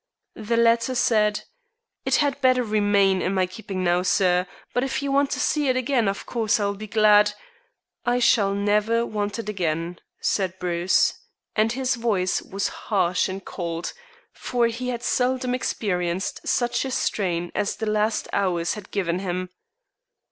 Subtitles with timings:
[0.33, 1.43] The latter said:
[2.07, 5.67] "It had better remain in my keeping now, sir, but if you want to see
[5.67, 7.33] it again, of course I will be glad"
[8.03, 11.13] "I shall never want it again," said Bruce,
[11.55, 13.93] and his voice was harsh and cold,
[14.33, 19.49] for he had seldom experienced such a strain as the last hours had given him.